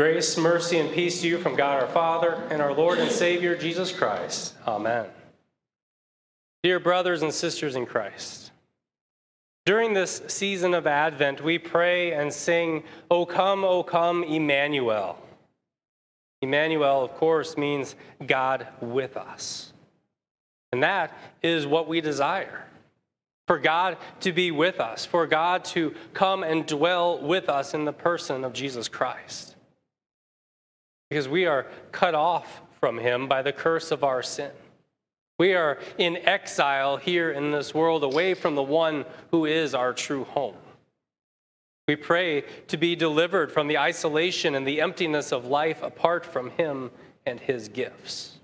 [0.00, 3.54] Grace, mercy, and peace to you from God our Father and our Lord and Savior,
[3.54, 4.54] Jesus Christ.
[4.66, 5.04] Amen.
[6.62, 8.50] Dear brothers and sisters in Christ,
[9.66, 15.18] during this season of Advent, we pray and sing, O come, O come, Emmanuel.
[16.40, 17.94] Emmanuel, of course, means
[18.26, 19.74] God with us.
[20.72, 22.64] And that is what we desire
[23.46, 27.84] for God to be with us, for God to come and dwell with us in
[27.84, 29.49] the person of Jesus Christ
[31.10, 34.52] because we are cut off from him by the curse of our sin.
[35.38, 39.92] We are in exile here in this world, away from the one who is our
[39.92, 40.56] true home.
[41.88, 46.50] We pray to be delivered from the isolation and the emptiness of life apart from
[46.50, 46.90] him
[47.26, 48.38] and his gifts.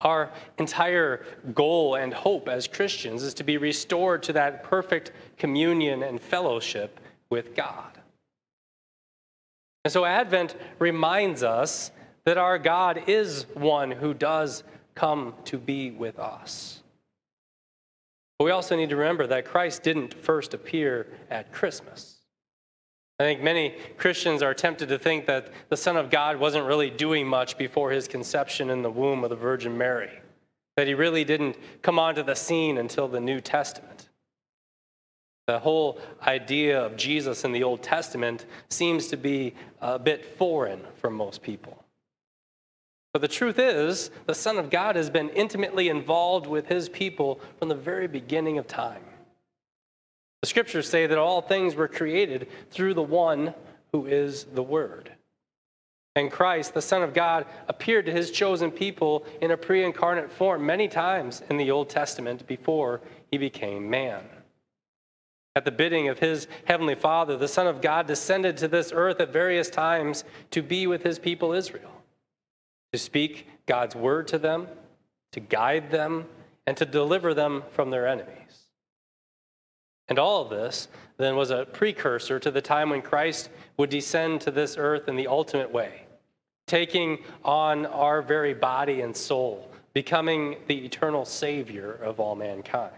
[0.00, 1.24] Our entire
[1.54, 7.00] goal and hope as Christians is to be restored to that perfect communion and fellowship
[7.28, 7.95] with God.
[9.86, 11.92] And so Advent reminds us
[12.24, 14.64] that our God is one who does
[14.96, 16.82] come to be with us.
[18.36, 22.16] But we also need to remember that Christ didn't first appear at Christmas.
[23.20, 26.90] I think many Christians are tempted to think that the Son of God wasn't really
[26.90, 30.10] doing much before his conception in the womb of the Virgin Mary,
[30.76, 33.95] that he really didn't come onto the scene until the New Testament.
[35.46, 40.80] The whole idea of Jesus in the Old Testament seems to be a bit foreign
[40.96, 41.84] for most people.
[43.12, 47.40] But the truth is, the Son of God has been intimately involved with his people
[47.58, 49.02] from the very beginning of time.
[50.42, 53.54] The scriptures say that all things were created through the one
[53.92, 55.12] who is the Word.
[56.16, 60.30] And Christ, the Son of God, appeared to his chosen people in a pre incarnate
[60.30, 64.24] form many times in the Old Testament before he became man.
[65.56, 69.20] At the bidding of his heavenly Father, the Son of God descended to this earth
[69.20, 72.02] at various times to be with his people Israel,
[72.92, 74.68] to speak God's word to them,
[75.32, 76.26] to guide them,
[76.66, 78.66] and to deliver them from their enemies.
[80.08, 84.42] And all of this then was a precursor to the time when Christ would descend
[84.42, 86.02] to this earth in the ultimate way,
[86.66, 92.92] taking on our very body and soul, becoming the eternal Savior of all mankind.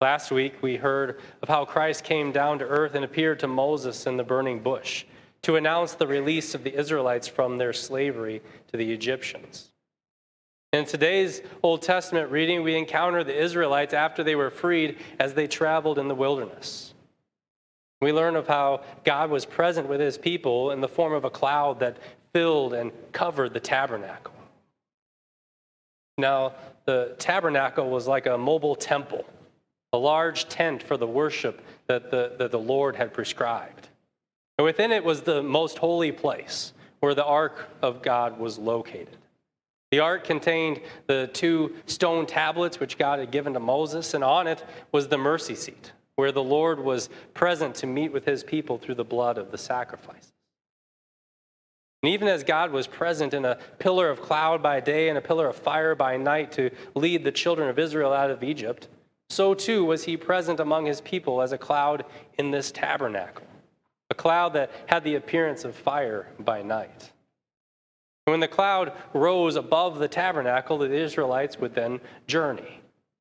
[0.00, 4.06] Last week, we heard of how Christ came down to earth and appeared to Moses
[4.06, 5.06] in the burning bush
[5.40, 9.70] to announce the release of the Israelites from their slavery to the Egyptians.
[10.74, 15.46] In today's Old Testament reading, we encounter the Israelites after they were freed as they
[15.46, 16.92] traveled in the wilderness.
[18.02, 21.30] We learn of how God was present with his people in the form of a
[21.30, 21.96] cloud that
[22.34, 24.34] filled and covered the tabernacle.
[26.18, 29.24] Now, the tabernacle was like a mobile temple
[29.92, 33.88] a large tent for the worship that the, that the Lord had prescribed.
[34.58, 39.16] And within it was the most holy place where the ark of God was located.
[39.92, 44.46] The ark contained the two stone tablets which God had given to Moses, and on
[44.46, 48.78] it was the mercy seat, where the Lord was present to meet with his people
[48.78, 50.32] through the blood of the sacrifices.
[52.02, 55.22] And even as God was present in a pillar of cloud by day and a
[55.22, 58.88] pillar of fire by night to lead the children of Israel out of Egypt,
[59.28, 62.04] so too was he present among his people as a cloud
[62.38, 63.46] in this tabernacle,
[64.10, 67.12] a cloud that had the appearance of fire by night.
[68.26, 72.80] When the cloud rose above the tabernacle, the Israelites would then journey.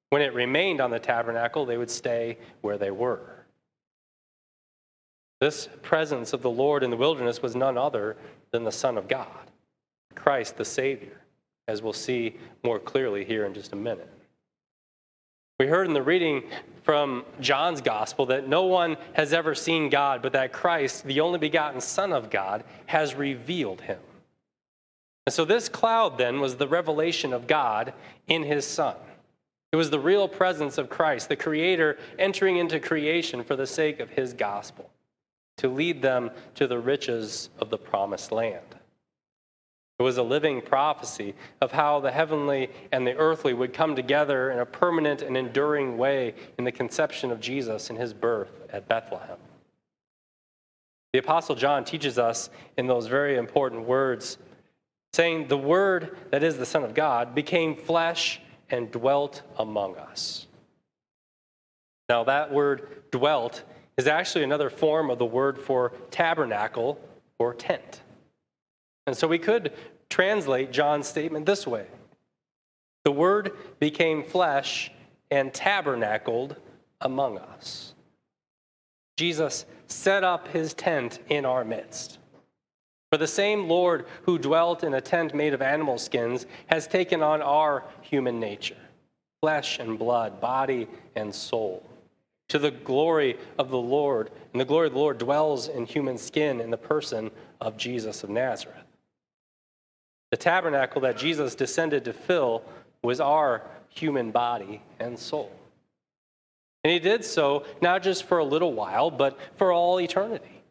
[0.10, 3.46] When it remained on the tabernacle, they would stay where they were.
[5.42, 8.16] This presence of the Lord in the wilderness was none other
[8.52, 9.52] than the Son of God,
[10.16, 11.22] Christ the Savior,
[11.68, 14.10] as we'll see more clearly here in just a minute.
[15.60, 16.44] We heard in the reading
[16.84, 21.40] from John's gospel that no one has ever seen God, but that Christ, the only
[21.40, 24.00] begotten Son of God, has revealed him.
[25.26, 27.94] And so this cloud then was the revelation of God
[28.28, 28.98] in his Son.
[29.72, 34.02] It was the real presence of Christ, the Creator, entering into creation for the sake
[34.02, 34.90] of his gospel,
[35.58, 38.76] to lead them to the riches of the promised land.
[39.98, 44.52] It was a living prophecy of how the heavenly and the earthly would come together
[44.52, 48.90] in a permanent and enduring way in the conception of Jesus and his birth at
[48.90, 49.38] Bethlehem.
[51.14, 54.38] The Apostle John teaches us in those very important words,
[55.14, 60.48] saying, The Word that is the Son of God became flesh and dwelt among us.
[62.10, 63.64] Now, that word dwelt
[63.98, 67.00] is actually another form of the word for tabernacle
[67.40, 68.02] or tent.
[69.08, 69.72] And so we could
[70.10, 71.88] translate John's statement this way
[73.04, 74.92] The Word became flesh
[75.32, 76.56] and tabernacled
[77.02, 77.94] among us.
[79.18, 82.20] Jesus set up his tent in our midst.
[83.12, 87.22] For the same Lord who dwelt in a tent made of animal skins has taken
[87.22, 88.76] on our human nature,
[89.42, 91.84] flesh and blood, body and soul.
[92.50, 96.18] To the glory of the Lord, and the glory of the Lord dwells in human
[96.18, 97.32] skin in the person
[97.62, 98.86] of Jesus of Nazareth.
[100.36, 102.62] The tabernacle that Jesus descended to fill
[103.02, 105.50] was our human body and soul.
[106.84, 110.62] And he did so not just for a little while, but for all eternity.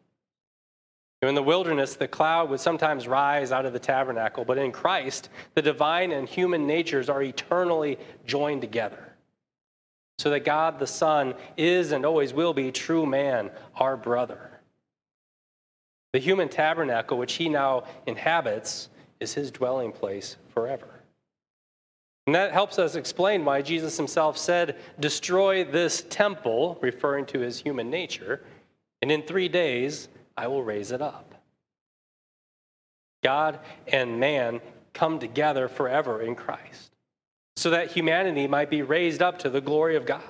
[1.23, 5.29] In the wilderness, the cloud would sometimes rise out of the tabernacle, but in Christ,
[5.55, 7.97] the divine and human natures are eternally
[8.27, 9.15] joined together.
[10.19, 14.51] So that God the Son is and always will be true man, our brother.
[16.13, 18.89] The human tabernacle, which he now inhabits,
[19.25, 20.87] is his dwelling place forever.
[22.27, 27.59] And that helps us explain why Jesus himself said, Destroy this temple, referring to his
[27.59, 28.43] human nature,
[29.01, 30.07] and in three days
[30.37, 31.33] I will raise it up.
[33.23, 34.61] God and man
[34.93, 36.91] come together forever in Christ
[37.55, 40.21] so that humanity might be raised up to the glory of God.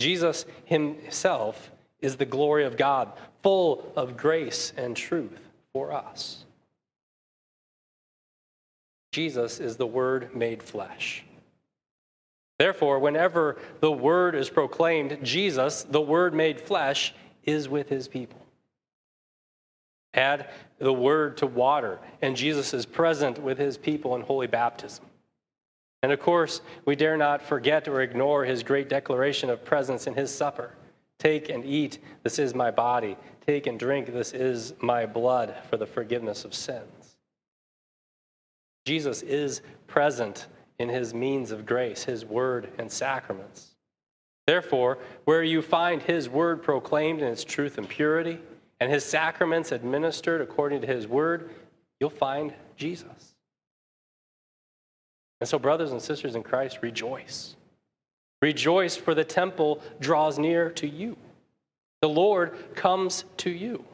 [0.00, 1.70] Jesus himself
[2.00, 6.44] is the glory of God, full of grace and truth for us.
[9.12, 11.24] Jesus is the Word made flesh.
[12.58, 17.14] Therefore, whenever the Word is proclaimed, Jesus, the Word made flesh,
[17.44, 18.38] is with his people.
[20.14, 25.04] Add the word to water, and Jesus is present with his people in holy baptism.
[26.02, 30.14] And of course, we dare not forget or ignore his great declaration of presence in
[30.14, 30.72] his supper.
[31.18, 33.16] Take and eat, this is my body.
[33.46, 37.01] Take and drink, this is my blood for the forgiveness of sins.
[38.84, 40.46] Jesus is present
[40.78, 43.74] in his means of grace, his word and sacraments.
[44.46, 48.38] Therefore, where you find his word proclaimed in its truth and purity,
[48.80, 51.50] and his sacraments administered according to his word,
[52.00, 53.34] you'll find Jesus.
[55.40, 57.56] And so, brothers and sisters in Christ, rejoice.
[58.40, 61.16] Rejoice, for the temple draws near to you.
[62.00, 63.84] The Lord comes to you.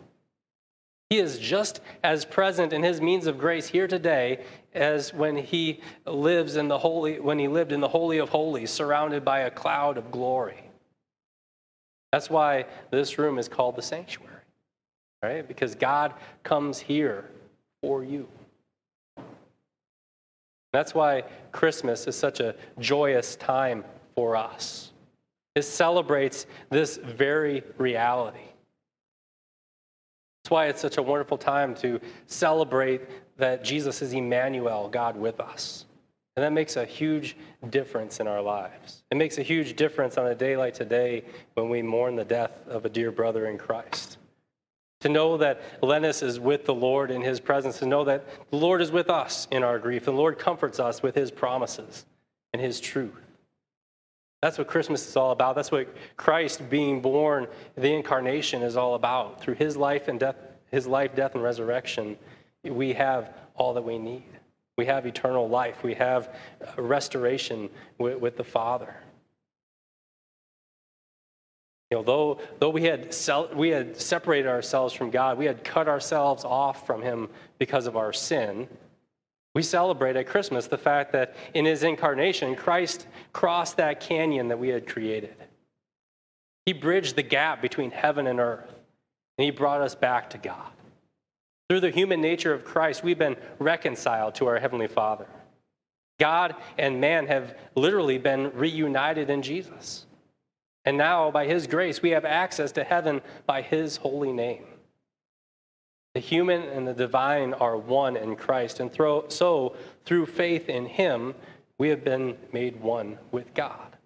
[1.11, 4.44] He is just as present in his means of grace here today
[4.78, 8.70] as when he lives in the holy when he lived in the holy of holies
[8.70, 10.62] surrounded by a cloud of glory.
[12.12, 14.32] That's why this room is called the sanctuary.
[15.22, 15.46] Right?
[15.46, 16.14] Because God
[16.44, 17.28] comes here
[17.82, 18.28] for you.
[20.72, 23.84] That's why Christmas is such a joyous time
[24.14, 24.92] for us.
[25.54, 28.38] It celebrates this very reality.
[30.49, 33.03] That's why it's such a wonderful time to celebrate
[33.37, 35.85] that Jesus is Emmanuel, God with us.
[36.37, 37.37] And that makes a huge
[37.69, 39.03] difference in our lives.
[39.11, 42.67] It makes a huge difference on a day like today when we mourn the death
[42.67, 44.17] of a dear brother in Christ.
[45.00, 48.56] To know that Lennis is with the Lord in his presence, to know that the
[48.56, 52.06] Lord is with us in our grief, the Lord comforts us with his promises
[52.55, 53.27] and his truth.
[54.40, 55.56] That's what Christmas is all about.
[55.56, 59.40] That's what Christ being born, the incarnation is all about.
[59.40, 60.37] Through his life and death,
[60.70, 62.17] his life, death, and resurrection,
[62.62, 64.25] we have all that we need.
[64.76, 65.82] We have eternal life.
[65.82, 66.37] We have
[66.76, 67.69] restoration
[67.99, 68.94] with, with the Father.
[71.90, 73.17] You know, though, though we, had
[73.55, 77.28] we had separated ourselves from God, we had cut ourselves off from Him
[77.59, 78.68] because of our sin,
[79.59, 84.59] we celebrate at Christmas the fact that in his incarnation, Christ crossed that canyon that
[84.61, 85.35] we had created.
[86.65, 88.73] He bridged the gap between heaven and earth,
[89.37, 90.71] and he brought us back to God.
[91.69, 95.27] Through the human nature of Christ, we've been reconciled to our Heavenly Father.
[96.21, 100.07] God and man have literally been reunited in Jesus.
[100.85, 104.67] And now, by His grace, we have access to heaven by His holy name.
[106.18, 108.80] The human and the divine are one in Christ.
[108.80, 111.32] And so, through faith in Him,
[111.78, 113.96] we have been made one with God.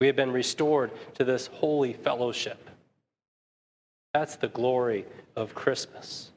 [0.00, 2.68] We have been restored to this holy fellowship.
[4.12, 5.04] That's the glory
[5.36, 6.32] of Christmas.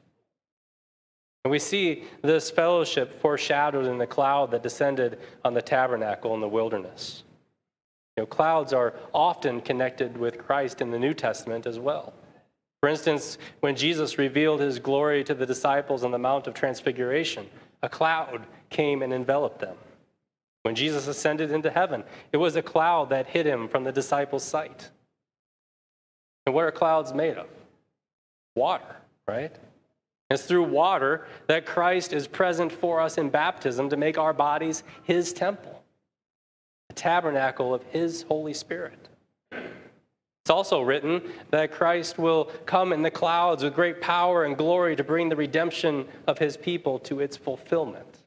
[1.44, 6.40] And we see this fellowship foreshadowed in the cloud that descended on the tabernacle in
[6.40, 7.24] the wilderness.
[8.16, 12.14] You know, clouds are often connected with Christ in the New Testament as well.
[12.86, 17.50] For instance, when Jesus revealed his glory to the disciples on the Mount of Transfiguration,
[17.82, 19.74] a cloud came and enveloped them.
[20.62, 24.44] When Jesus ascended into heaven, it was a cloud that hid him from the disciples'
[24.44, 24.88] sight.
[26.46, 27.48] And what are clouds made of?
[28.54, 28.94] Water,
[29.26, 29.56] right?
[30.30, 34.84] It's through water that Christ is present for us in baptism to make our bodies
[35.02, 35.82] his temple,
[36.88, 39.08] the tabernacle of his Holy Spirit.
[40.46, 44.94] It's also written that Christ will come in the clouds with great power and glory
[44.94, 48.22] to bring the redemption of his people to its fulfillment.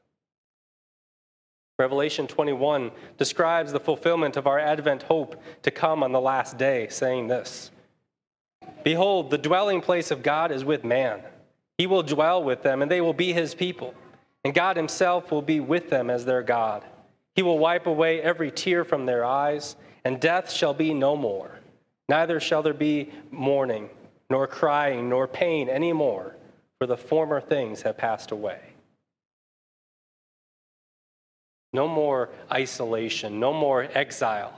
[1.78, 6.88] Revelation 21 describes the fulfillment of our Advent hope to come on the last day,
[6.90, 7.70] saying this
[8.84, 11.22] Behold, the dwelling place of God is with man.
[11.78, 13.94] He will dwell with them, and they will be his people.
[14.44, 16.84] And God himself will be with them as their God.
[17.34, 19.74] He will wipe away every tear from their eyes,
[20.04, 21.59] and death shall be no more.
[22.10, 23.88] Neither shall there be mourning,
[24.30, 26.34] nor crying, nor pain any more,
[26.80, 28.58] for the former things have passed away.
[31.72, 34.52] No more isolation, no more exile.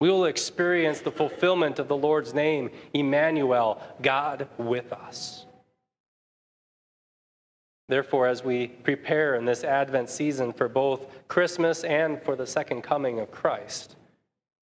[0.00, 5.44] We will experience the fulfillment of the Lord's name, Emmanuel, God with us.
[7.90, 12.80] Therefore, as we prepare in this Advent season for both Christmas and for the second
[12.80, 13.96] coming of Christ,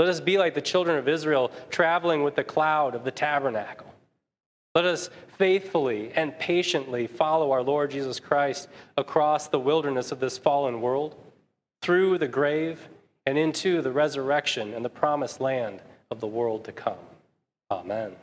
[0.00, 3.86] let us be like the children of Israel traveling with the cloud of the tabernacle.
[4.74, 10.38] Let us faithfully and patiently follow our Lord Jesus Christ across the wilderness of this
[10.38, 11.16] fallen world,
[11.82, 12.88] through the grave,
[13.26, 16.96] and into the resurrection and the promised land of the world to come.
[17.70, 18.16] Amen.